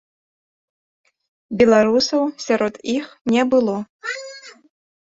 Беларусаў 1.59 2.21
сярод 2.45 2.73
іх 2.97 3.05
не 3.37 3.43
было. 3.55 3.77